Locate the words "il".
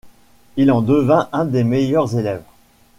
0.57-0.71